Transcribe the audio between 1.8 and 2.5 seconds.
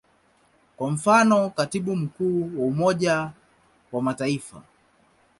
Mkuu